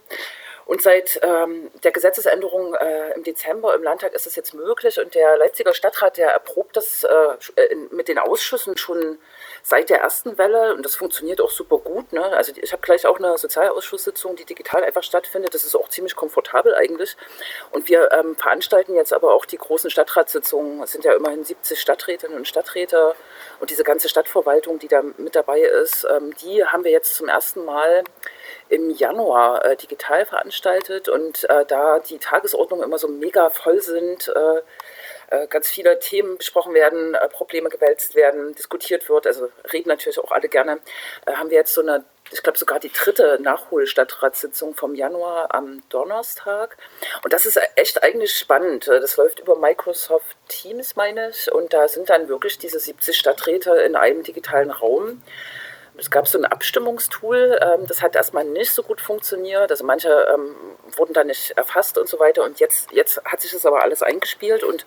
Und 0.65 0.81
seit 0.81 1.21
ähm, 1.23 1.71
der 1.83 1.93
Gesetzesänderung 1.93 2.75
äh, 2.75 3.13
im 3.15 3.25
Dezember 3.25 3.75
im 3.75 3.83
Landtag 3.83 4.15
ist 4.15 4.27
es 4.27 4.37
jetzt 4.37 4.55
möglich. 4.55 4.99
Und 5.01 5.15
der 5.15 5.37
Leipziger 5.37 5.75
Stadtrat, 5.75 6.17
der 6.17 6.31
erprobt 6.31 6.77
das 6.77 7.05
äh, 7.05 7.65
in, 7.71 7.89
mit 7.91 8.09
den 8.09 8.19
Ausschüssen 8.19 8.77
schon 8.77 9.19
seit 9.63 9.91
der 9.91 10.01
ersten 10.01 10.39
Welle. 10.39 10.75
Und 10.75 10.85
das 10.85 10.95
funktioniert 10.95 11.41
auch 11.41 11.51
super 11.51 11.79
gut. 11.79 12.13
Ne? 12.13 12.23
Also 12.23 12.53
ich 12.57 12.73
habe 12.73 12.83
gleich 12.83 13.07
auch 13.07 13.19
eine 13.19 13.37
Sozialausschusssitzung, 13.39 14.37
die 14.37 14.45
digital 14.45 14.85
einfach 14.85 15.03
stattfindet. 15.03 15.55
Das 15.55 15.65
ist 15.65 15.75
auch 15.75 15.89
ziemlich 15.89 16.17
komfortabel 16.17 16.75
eigentlich. 16.75 17.17
Und 17.71 17.89
wir 17.89 18.11
ähm, 18.13 18.37
veranstalten 18.37 18.95
jetzt 18.95 19.13
aber 19.13 19.35
auch 19.35 19.45
die 19.45 19.59
großen 19.59 19.91
Stadtratssitzungen. 19.91 20.83
Es 20.83 20.93
sind 20.93 21.05
ja 21.05 21.15
immerhin 21.15 21.45
70 21.45 21.81
Stadträtinnen 21.81 22.37
und 22.37 22.49
Stadträte. 22.49 23.15
Und 23.61 23.71
diese 23.71 23.85
ganze 23.85 24.09
Stadtverwaltung, 24.09 24.79
die 24.79 24.89
da 24.89 25.03
mit 25.17 25.35
dabei 25.35 25.61
ist, 25.61 26.07
ähm, 26.11 26.35
die 26.43 26.65
haben 26.65 26.85
wir 26.85 26.91
jetzt 26.91 27.15
zum 27.15 27.29
ersten 27.29 27.65
Mal 27.65 28.05
im 28.69 28.91
Januar 28.91 29.65
äh, 29.65 29.77
digital 29.77 30.25
veranstaltet 30.25 31.09
und 31.09 31.49
äh, 31.51 31.67
da 31.67 31.99
die 31.99 32.19
Tagesordnungen 32.19 32.85
immer 32.85 32.99
so 32.99 33.07
mega 33.07 33.51
voll 33.51 33.81
sind, 33.81 34.29
äh, 34.29 34.63
ganz 35.49 35.69
viele 35.69 35.99
Themen 35.99 36.39
besprochen 36.39 36.75
werden, 36.75 37.15
äh, 37.15 37.29
Probleme 37.29 37.69
gewälzt 37.69 38.15
werden, 38.15 38.55
diskutiert 38.55 39.09
wird, 39.09 39.27
also 39.27 39.49
reden 39.73 39.89
natürlich 39.89 40.19
auch 40.19 40.31
alle 40.31 40.49
gerne, 40.49 40.79
äh, 41.27 41.33
haben 41.33 41.51
wir 41.51 41.59
jetzt 41.59 41.75
so 41.75 41.81
eine 41.81 42.05
ich 42.31 42.43
glaube 42.43 42.59
sogar 42.59 42.81
die 42.81 42.91
dritte 42.91 43.39
Nachholstadtratssitzung 43.43 44.75
vom 44.75 44.95
Januar 44.95 45.55
am 45.55 45.83
Donnerstag. 45.91 46.79
Und 47.23 47.33
das 47.33 47.45
ist 47.45 47.59
echt 47.77 48.03
eigentlich 48.03 48.35
spannend. 48.35 48.89
Das 48.89 49.19
läuft 49.19 49.41
über 49.41 49.57
Microsoft 49.57 50.37
Teams, 50.49 50.97
meine 50.97 51.29
ich. 51.29 51.53
Und 51.53 51.75
da 51.75 51.89
sind 51.89 52.09
dann 52.09 52.29
wirklich 52.29 52.59
diese 52.59 52.79
70 52.79 53.19
Stadträte 53.19 53.73
in 53.83 53.97
einem 53.97 54.23
digitalen 54.23 54.71
Raum. 54.71 55.23
Es 55.99 56.11
gab 56.11 56.27
so 56.27 56.39
ein 56.39 56.47
Abstimmungstool, 56.47 57.59
ähm, 57.61 57.87
das 57.87 58.01
hat 58.01 58.17
erstmal 58.17 58.45
nicht 58.45 58.73
so 58.73 58.83
gut 58.83 59.01
funktioniert. 59.01 59.71
Also 59.71 59.85
manche 59.85 60.27
ähm, 60.33 60.57
wurden 60.97 61.13
da 61.13 61.23
nicht 61.23 61.51
erfasst 61.53 61.99
und 61.99 62.09
so 62.09 62.19
weiter. 62.19 62.45
Und 62.45 62.61
jetzt, 62.61 62.91
jetzt 62.93 63.23
hat 63.25 63.43
sich 63.43 63.53
das 63.53 63.67
aber 63.67 63.83
alles 63.83 64.03
eingespielt 64.03 64.65
und 64.65 64.87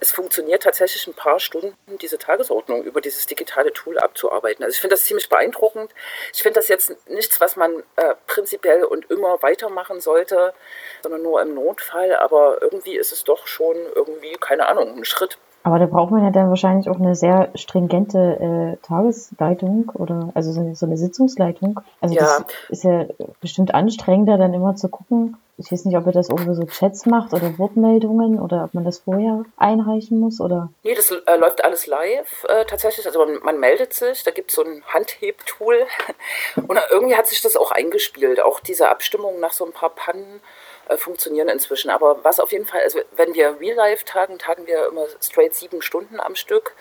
es 0.00 0.12
funktioniert 0.12 0.62
tatsächlich 0.62 1.06
ein 1.06 1.14
paar 1.14 1.40
Stunden, 1.40 1.76
diese 2.00 2.18
Tagesordnung 2.18 2.82
über 2.82 3.00
dieses 3.00 3.26
digitale 3.26 3.72
Tool 3.72 3.98
abzuarbeiten. 3.98 4.64
Also 4.64 4.74
ich 4.74 4.80
finde 4.80 4.94
das 4.94 5.04
ziemlich 5.04 5.28
beeindruckend. 5.28 5.90
Ich 6.32 6.42
finde 6.42 6.60
das 6.60 6.68
jetzt 6.68 6.94
nichts, 7.08 7.40
was 7.40 7.56
man 7.56 7.82
äh, 7.96 8.14
prinzipiell 8.26 8.84
und 8.84 9.10
immer 9.10 9.42
weitermachen 9.42 10.00
sollte, 10.00 10.54
sondern 11.02 11.22
nur 11.22 11.40
im 11.42 11.54
Notfall. 11.54 12.16
Aber 12.16 12.58
irgendwie 12.60 12.96
ist 12.96 13.12
es 13.12 13.24
doch 13.24 13.46
schon 13.46 13.76
irgendwie, 13.94 14.34
keine 14.40 14.68
Ahnung, 14.68 14.96
ein 14.96 15.04
Schritt. 15.04 15.38
Aber 15.66 15.78
da 15.78 15.86
braucht 15.86 16.10
man 16.10 16.22
ja 16.22 16.30
dann 16.30 16.50
wahrscheinlich 16.50 16.90
auch 16.90 17.00
eine 17.00 17.14
sehr 17.14 17.48
stringente 17.54 18.76
äh, 18.78 18.86
Tagesleitung 18.86 19.90
oder 19.94 20.30
also 20.34 20.52
so 20.52 20.60
eine, 20.60 20.76
so 20.76 20.84
eine 20.84 20.98
Sitzungsleitung. 20.98 21.80
Also 22.02 22.14
ja. 22.14 22.20
das 22.20 22.44
ist 22.68 22.84
ja 22.84 23.06
bestimmt 23.40 23.74
anstrengender, 23.74 24.36
dann 24.36 24.52
immer 24.52 24.76
zu 24.76 24.90
gucken, 24.90 25.38
ich 25.56 25.70
weiß 25.70 25.84
nicht, 25.84 25.96
ob 25.96 26.06
ihr 26.06 26.12
das 26.12 26.28
irgendwie 26.28 26.54
so 26.54 26.64
Chats 26.66 27.06
macht 27.06 27.32
oder 27.32 27.58
Wortmeldungen 27.58 28.40
oder 28.40 28.64
ob 28.64 28.74
man 28.74 28.84
das 28.84 28.98
vorher 28.98 29.44
einreichen 29.56 30.18
muss 30.18 30.40
oder. 30.40 30.70
Nee, 30.82 30.94
das 30.94 31.10
äh, 31.10 31.36
läuft 31.36 31.62
alles 31.62 31.86
live 31.86 32.44
äh, 32.48 32.64
tatsächlich. 32.64 33.06
Also 33.06 33.24
man, 33.24 33.38
man, 33.42 33.60
meldet 33.60 33.92
sich, 33.92 34.24
da 34.24 34.30
gibt 34.30 34.50
es 34.50 34.56
so 34.56 34.64
ein 34.64 34.82
Handhebtool 34.88 35.86
und 36.68 36.80
irgendwie 36.90 37.16
hat 37.16 37.28
sich 37.28 37.40
das 37.40 37.56
auch 37.56 37.70
eingespielt. 37.70 38.40
Auch 38.40 38.60
diese 38.60 38.88
Abstimmung 38.88 39.38
nach 39.38 39.52
so 39.52 39.64
ein 39.64 39.72
paar 39.72 39.90
Pannen 39.90 40.40
äh, 40.88 40.96
funktionieren 40.96 41.48
inzwischen. 41.48 41.90
Aber 41.90 42.24
was 42.24 42.40
auf 42.40 42.52
jeden 42.52 42.66
Fall, 42.66 42.80
also 42.82 43.00
wenn 43.16 43.34
wir 43.34 43.60
Real 43.60 43.76
Life 43.76 44.04
tagen, 44.04 44.38
tagen 44.38 44.66
wir 44.66 44.88
immer 44.88 45.06
straight 45.20 45.54
sieben 45.54 45.82
Stunden 45.82 46.18
am 46.18 46.34
Stück 46.34 46.74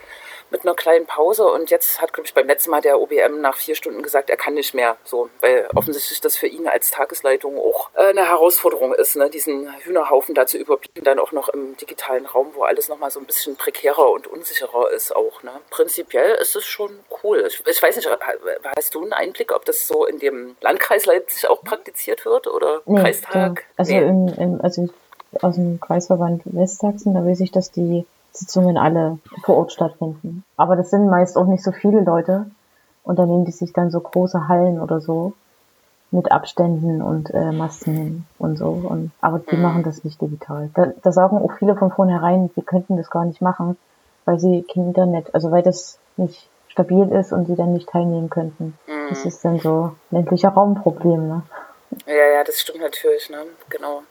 mit 0.53 0.63
einer 0.63 0.75
kleinen 0.75 1.05
Pause. 1.05 1.45
Und 1.51 1.69
jetzt 1.71 1.99
hat, 2.01 2.13
glaube 2.13 2.27
ich, 2.27 2.33
beim 2.33 2.47
letzten 2.47 2.71
Mal 2.71 2.81
der 2.81 3.01
OBM 3.01 3.41
nach 3.41 3.57
vier 3.57 3.75
Stunden 3.75 4.01
gesagt, 4.01 4.29
er 4.29 4.37
kann 4.37 4.53
nicht 4.53 4.73
mehr. 4.73 4.95
So, 5.03 5.29
weil 5.41 5.67
offensichtlich 5.75 6.21
das 6.21 6.37
für 6.37 6.47
ihn 6.47 6.67
als 6.67 6.91
Tagesleitung 6.91 7.57
auch 7.57 7.89
äh, 7.95 8.09
eine 8.11 8.29
Herausforderung 8.29 8.93
ist, 8.93 9.15
ne? 9.17 9.29
diesen 9.29 9.73
Hühnerhaufen 9.79 10.35
da 10.35 10.45
zu 10.45 10.57
überblicken, 10.57 11.03
dann 11.03 11.19
auch 11.19 11.31
noch 11.31 11.49
im 11.49 11.75
digitalen 11.75 12.25
Raum, 12.25 12.51
wo 12.53 12.63
alles 12.63 12.87
nochmal 12.87 13.11
so 13.11 13.19
ein 13.19 13.25
bisschen 13.25 13.57
prekärer 13.57 14.11
und 14.11 14.27
unsicherer 14.27 14.91
ist 14.91 15.13
auch. 15.15 15.43
Ne? 15.43 15.51
Prinzipiell 15.71 16.35
ist 16.35 16.55
es 16.55 16.65
schon 16.65 16.91
cool. 17.23 17.43
Ich, 17.47 17.61
ich, 17.67 17.81
weiß 17.81 17.95
nicht, 17.95 18.07
hast 18.77 18.95
du 18.95 19.01
einen 19.01 19.13
Einblick, 19.13 19.53
ob 19.53 19.65
das 19.65 19.87
so 19.87 20.05
in 20.05 20.19
dem 20.19 20.55
Landkreis 20.61 21.05
Leipzig 21.07 21.49
auch 21.49 21.63
praktiziert 21.63 22.25
wird 22.25 22.47
oder 22.47 22.81
nee, 22.85 23.01
Kreistag? 23.01 23.63
Also, 23.75 23.93
nee. 23.93 24.01
im, 24.01 24.27
im, 24.37 24.61
also 24.61 24.87
aus 25.41 25.55
dem 25.55 25.79
Kreisverband 25.79 26.43
Westsachsen, 26.45 27.15
da 27.15 27.25
weiß 27.25 27.39
ich, 27.39 27.51
dass 27.51 27.71
die 27.71 28.05
Sitzungen 28.33 28.77
alle 28.77 29.19
vor 29.43 29.57
Ort 29.57 29.71
stattfinden. 29.71 30.43
Aber 30.57 30.75
das 30.75 30.89
sind 30.89 31.09
meist 31.09 31.37
auch 31.37 31.45
nicht 31.45 31.63
so 31.63 31.71
viele 31.71 32.01
Leute. 32.01 32.47
Und 33.03 33.19
dann 33.19 33.29
nehmen 33.29 33.45
die 33.45 33.51
sich 33.51 33.73
dann 33.73 33.91
so 33.91 33.99
große 33.99 34.47
Hallen 34.47 34.79
oder 34.79 35.01
so 35.01 35.33
mit 36.11 36.31
Abständen 36.31 37.01
und 37.01 37.31
äh, 37.33 37.51
Masken 37.51 38.25
und 38.37 38.57
so. 38.57 38.67
Und, 38.67 39.11
aber 39.19 39.39
die 39.39 39.55
mhm. 39.55 39.61
machen 39.63 39.83
das 39.83 40.03
nicht 40.03 40.21
digital. 40.21 40.69
Da, 40.75 40.93
da 41.01 41.11
sagen 41.11 41.37
auch 41.37 41.53
viele 41.57 41.75
von 41.75 41.91
vornherein, 41.91 42.49
wir 42.53 42.63
könnten 42.63 42.97
das 42.97 43.09
gar 43.09 43.25
nicht 43.25 43.41
machen, 43.41 43.77
weil 44.25 44.39
sie 44.39 44.63
kein 44.63 44.87
Internet, 44.87 45.33
also 45.33 45.51
weil 45.51 45.63
das 45.63 45.99
nicht 46.17 46.47
stabil 46.67 47.11
ist 47.11 47.33
und 47.33 47.47
sie 47.47 47.55
dann 47.55 47.73
nicht 47.73 47.89
teilnehmen 47.89 48.29
könnten. 48.29 48.77
Mhm. 48.87 49.09
Das 49.09 49.25
ist 49.25 49.43
dann 49.43 49.59
so 49.59 49.95
ländlicher 50.11 50.49
Raumproblem, 50.49 51.27
ne? 51.27 51.43
Ja, 52.07 52.37
ja, 52.37 52.43
das 52.43 52.59
stimmt 52.59 52.81
natürlich, 52.81 53.29
ne? 53.29 53.37
Genau. 53.69 54.01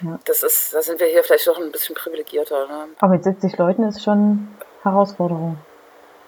Ja. 0.00 0.18
Das 0.24 0.42
ist, 0.42 0.74
da 0.74 0.82
sind 0.82 1.00
wir 1.00 1.06
hier 1.06 1.22
vielleicht 1.24 1.46
doch 1.46 1.58
ein 1.58 1.72
bisschen 1.72 1.94
privilegierter. 1.94 2.66
Ne? 2.66 2.88
Aber 2.98 3.12
mit 3.12 3.24
70 3.24 3.56
Leuten 3.58 3.84
ist 3.84 4.02
schon 4.02 4.48
Herausforderung. 4.82 5.58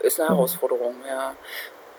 Ist 0.01 0.21
eine 0.21 0.29
Herausforderung, 0.29 0.95
ja. 1.09 1.35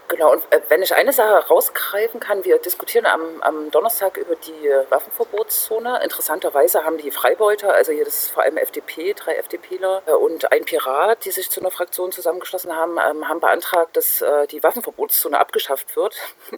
Genau, 0.10 0.32
und 0.32 0.42
äh, 0.52 0.62
wenn 0.70 0.82
ich 0.82 0.96
eine 0.96 1.12
Sache 1.12 1.48
rausgreifen 1.48 2.22
kann, 2.22 2.46
wir 2.46 2.60
diskutieren 2.60 3.06
am, 3.06 3.42
am 3.42 3.72
Donnerstag 3.72 4.16
über 4.16 4.36
die 4.36 4.70
Waffenverbotszone. 4.90 6.02
Interessanterweise 6.02 6.86
haben 6.86 6.98
die 6.98 7.12
Freibeuter, 7.12 7.74
also 7.74 7.92
hier 7.92 8.06
das 8.06 8.30
vor 8.30 8.44
allem 8.44 8.56
FDP, 8.56 9.14
drei 9.14 9.36
FDPler 9.36 10.04
äh, 10.06 10.12
und 10.12 10.50
ein 10.52 10.64
Pirat, 10.64 11.26
die 11.26 11.32
sich 11.32 11.50
zu 11.50 11.60
einer 11.60 11.72
Fraktion 11.72 12.14
zusammengeschlossen 12.14 12.74
haben, 12.74 12.98
ähm, 12.98 13.28
haben 13.28 13.42
beantragt, 13.42 13.98
dass 13.98 14.22
äh, 14.22 14.48
die 14.48 14.64
Waffenverbotszone 14.64 15.38
abgeschafft 15.38 15.96
wird. 15.96 16.16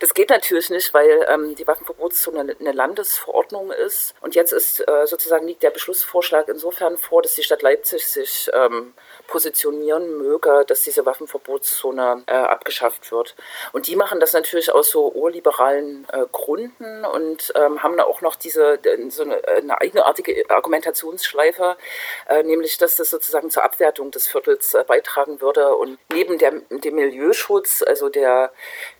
Das 0.00 0.14
geht 0.14 0.30
natürlich 0.30 0.70
nicht, 0.70 0.94
weil 0.94 1.26
ähm, 1.28 1.54
die 1.54 1.66
Waffenverbotszone 1.66 2.56
eine 2.60 2.72
Landesverordnung 2.72 3.72
ist. 3.72 4.14
Und 4.20 4.34
jetzt 4.34 4.52
ist 4.52 4.84
sozusagen 5.04 5.46
liegt 5.46 5.62
der 5.62 5.70
Beschlussvorschlag 5.70 6.48
insofern 6.48 6.96
vor, 6.96 7.22
dass 7.22 7.34
die 7.34 7.42
Stadt 7.42 7.62
Leipzig 7.62 8.06
sich 8.06 8.48
ähm, 8.52 8.94
positionieren 9.28 10.18
möge, 10.18 10.64
dass 10.66 10.82
diese 10.82 11.06
Waffenverbotszone 11.06 12.24
abgeschafft 12.26 12.88
abgeschafft 12.88 13.10
wird. 13.12 13.34
Und 13.72 13.86
die 13.86 13.96
machen 13.96 14.20
das 14.20 14.32
natürlich 14.32 14.72
aus 14.72 14.90
so 14.90 15.12
urliberalen 15.12 16.06
äh, 16.12 16.24
Gründen 16.30 17.04
und 17.04 17.52
ähm, 17.54 17.82
haben 17.82 17.96
da 17.96 18.04
auch 18.04 18.20
noch 18.20 18.36
diese 18.36 18.78
so 19.08 19.22
eine, 19.22 19.46
eine 19.48 19.80
eigenartige 19.80 20.48
Argumentationsschleife, 20.48 21.76
äh, 22.28 22.42
nämlich 22.42 22.78
dass 22.78 22.96
das 22.96 23.10
sozusagen 23.10 23.50
zur 23.50 23.64
Abwertung 23.64 24.10
des 24.10 24.26
Viertels 24.26 24.74
äh, 24.74 24.84
beitragen 24.86 25.40
würde 25.40 25.76
und 25.76 25.98
neben 26.12 26.38
der, 26.38 26.52
dem 26.70 26.94
Milieuschutz, 26.94 27.82
also 27.86 28.08
der 28.08 28.52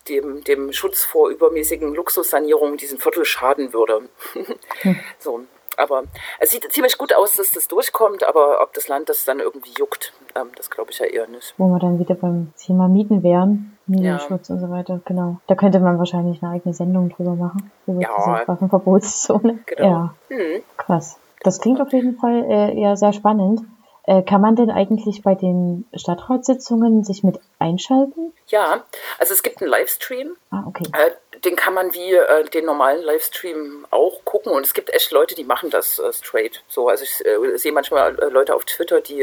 dem, 0.08 0.44
dem 0.44 0.72
Schutz 0.72 1.04
vor 1.04 1.28
übermäßigen 1.28 1.94
Luxussanierungen 1.94 2.76
diesen 2.76 2.98
Viertel 2.98 3.24
schaden 3.24 3.72
würde. 3.72 4.08
hm. 4.80 5.00
So, 5.18 5.44
aber 5.78 6.04
es 6.38 6.50
sieht 6.50 6.70
ziemlich 6.72 6.98
gut 6.98 7.14
aus, 7.14 7.34
dass 7.34 7.52
das 7.52 7.68
durchkommt, 7.68 8.24
aber 8.24 8.60
ob 8.62 8.72
das 8.74 8.88
Land 8.88 9.08
das 9.08 9.24
dann 9.24 9.40
irgendwie 9.40 9.72
juckt, 9.78 10.12
ähm, 10.34 10.48
das 10.56 10.70
glaube 10.70 10.90
ich 10.90 10.98
ja 10.98 11.06
eher 11.06 11.28
nicht. 11.28 11.54
Wo 11.56 11.68
wir 11.68 11.78
dann 11.78 11.98
wieder 11.98 12.14
beim 12.14 12.52
Thema 12.58 12.88
Mieten 12.88 13.22
wären, 13.22 13.78
Mietenschutz 13.86 14.48
ja. 14.48 14.54
und 14.54 14.60
so 14.60 14.70
weiter, 14.70 15.00
genau. 15.04 15.40
Da 15.46 15.54
könnte 15.54 15.80
man 15.80 15.98
wahrscheinlich 15.98 16.42
eine 16.42 16.52
eigene 16.52 16.74
Sendung 16.74 17.10
drüber 17.10 17.34
machen, 17.34 17.70
über 17.86 18.00
ja. 18.00 18.10
diese 18.16 18.48
Waffenverbotszone. 18.48 19.58
Genau. 19.66 19.88
Ja, 19.88 20.14
hm. 20.28 20.62
krass. 20.76 21.18
Das 21.42 21.60
klingt 21.60 21.80
auf 21.80 21.92
jeden 21.92 22.18
Fall 22.18 22.44
äh, 22.48 22.80
eher 22.80 22.96
sehr 22.96 23.12
spannend. 23.12 23.62
Äh, 24.04 24.22
kann 24.22 24.40
man 24.40 24.56
denn 24.56 24.70
eigentlich 24.70 25.22
bei 25.22 25.34
den 25.34 25.84
Stadtratssitzungen 25.94 27.04
sich 27.04 27.22
mit 27.22 27.38
einschalten? 27.58 28.32
Ja, 28.46 28.82
also 29.18 29.34
es 29.34 29.42
gibt 29.42 29.60
einen 29.60 29.70
Livestream. 29.70 30.34
Ah, 30.50 30.64
okay. 30.66 30.84
Äh, 30.94 31.10
den 31.44 31.56
kann 31.56 31.74
man 31.74 31.92
wie 31.94 32.14
äh, 32.14 32.44
den 32.50 32.64
normalen 32.64 33.02
Livestream 33.02 33.86
auch 33.90 34.24
gucken 34.24 34.52
und 34.52 34.64
es 34.64 34.74
gibt 34.74 34.92
echt 34.92 35.10
Leute, 35.10 35.34
die 35.34 35.44
machen 35.44 35.70
das 35.70 35.98
äh, 35.98 36.12
straight. 36.12 36.62
So, 36.68 36.88
also 36.88 37.04
ich 37.04 37.24
äh, 37.24 37.56
sehe 37.56 37.72
manchmal 37.72 38.18
äh, 38.18 38.26
Leute 38.26 38.54
auf 38.54 38.64
Twitter, 38.64 39.00
die 39.00 39.22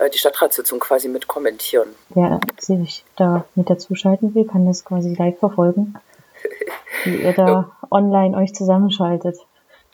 äh, 0.00 0.10
die 0.10 0.18
Stadtratssitzung 0.18 0.80
quasi 0.80 1.08
mit 1.08 1.28
kommentieren. 1.28 1.94
Wer 2.10 2.40
sich 2.58 3.04
da 3.16 3.44
mit 3.54 3.68
dazuschalten 3.68 4.34
will, 4.34 4.46
kann 4.46 4.66
das 4.66 4.84
quasi 4.84 5.14
live 5.14 5.38
verfolgen, 5.38 5.94
wie 7.04 7.16
ihr 7.16 7.32
da 7.32 7.76
online 7.90 8.36
euch 8.36 8.54
zusammenschaltet. 8.54 9.36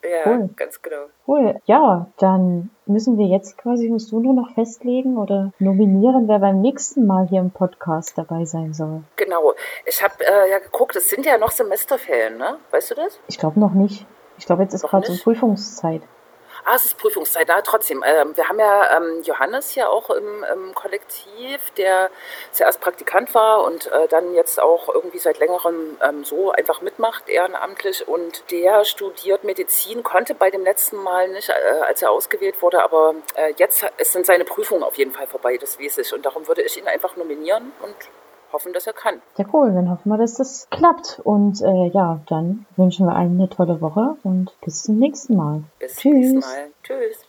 Ja, 0.03 0.31
cool. 0.31 0.51
ganz 0.57 0.81
genau. 0.83 1.07
Cool. 1.27 1.57
Ja, 1.65 2.11
dann 2.19 2.71
müssen 2.87 3.19
wir 3.19 3.26
jetzt 3.26 3.59
quasi, 3.59 3.88
musst 3.88 4.11
du 4.12 4.21
nur 4.21 4.35
noch 4.35 4.55
festlegen 4.55 5.19
oder 5.19 5.52
nominieren, 5.59 6.28
wer 6.28 6.38
beim 6.38 6.61
nächsten 6.61 7.07
Mal 7.07 7.26
hier 7.28 7.40
im 7.40 7.50
Podcast 7.50 8.16
dabei 8.16 8.45
sein 8.45 8.75
soll. 8.75 9.02
Genau. 9.16 9.55
Ich 9.85 10.02
habe 10.02 10.14
äh, 10.21 10.50
ja 10.50 10.59
geguckt, 10.59 10.97
es 10.97 11.11
sind 11.11 11.26
ja 11.26 11.38
noch 11.38 11.50
Semesterferien, 11.50 12.38
ne? 12.38 12.57
Weißt 12.71 12.90
du 12.90 12.95
das? 12.95 13.19
Ich 13.28 13.38
glaube 13.38 13.61
noch 13.61 13.73
nicht. 13.73 14.07
Ich 14.38 14.47
glaube, 14.47 14.62
jetzt 14.62 14.75
ist 14.75 14.83
gerade 14.83 15.07
so 15.07 15.23
Prüfungszeit. 15.23 16.02
Ah, 16.68 16.75
es 16.75 16.85
ist 16.85 16.99
Prüfungszeit. 16.99 17.46
Na, 17.46 17.62
trotzdem. 17.62 18.02
Ähm, 18.04 18.37
wir 18.37 18.49
haben 18.49 18.58
ja 18.58 18.96
ähm, 18.96 19.23
Johannes 19.23 19.70
hier 19.70 19.88
auch 19.88 20.11
im, 20.11 20.42
im, 20.42 20.75
Kollektiv, 20.75 21.61
der 21.76 22.11
zuerst 22.50 22.80
Praktikant 22.80 23.32
war 23.37 23.62
und 23.62 23.87
äh, 23.87 24.08
dann 24.08 24.35
jetzt 24.35 24.58
auch 24.58 24.92
irgendwie 24.92 25.18
seit 25.18 25.38
längerem 25.38 25.96
ähm, 26.02 26.25
so 26.25 26.50
einfach 26.50 26.80
mitmacht, 26.80 27.28
ehrenamtlich. 27.28 28.08
Und 28.08 28.50
der 28.50 28.85
studiert 28.85 29.44
Medizin, 29.44 30.02
konnte 30.02 30.35
bei 30.35 30.50
dem 30.50 30.64
letzten 30.64 30.96
Mal 30.96 31.28
nicht, 31.28 31.50
äh, 31.50 31.52
als 31.82 32.02
er 32.02 32.11
ausgewählt 32.11 32.61
wurde, 32.61 32.82
aber 32.82 33.14
äh, 33.37 33.54
jetzt 33.58 33.87
sind 34.00 34.26
seine 34.26 34.44
Prüfungen 34.44 34.82
auf 34.82 34.99
jeden 34.99 35.12
Fall 35.12 35.28
vorbei, 35.28 35.58
das 35.58 35.78
weiß 35.78 35.99
ich. 35.99 36.12
Und 36.12 36.26
darum 36.26 36.49
würde 36.49 36.62
ich 36.62 36.76
ihn 36.76 36.88
einfach 36.88 37.14
nominieren 37.14 37.70
und 37.80 37.94
hoffen, 38.57 38.73
dass 38.73 38.87
er 38.87 38.95
kann. 38.95 39.21
Ja, 39.37 39.45
cool. 39.53 39.73
Dann 39.73 39.91
hoffen 39.91 40.09
wir, 40.09 40.17
dass 40.17 40.35
das 40.35 40.69
klappt. 40.71 41.21
Und 41.23 41.61
äh, 41.61 41.89
ja, 41.89 42.21
dann 42.29 42.65
wünschen 42.77 43.07
wir 43.07 43.15
allen 43.15 43.39
eine 43.39 43.51
tolle 43.51 43.81
Woche 43.81 44.17
und 44.25 44.59
bis 44.65 44.83
zum 44.83 44.99
nächsten 44.99 45.37
Mal. 45.37 45.63
Bis 45.79 45.97
zum 45.97 46.13
nächsten 46.13 46.41
Mal. 46.41 46.69
Tschüss. 46.83 47.25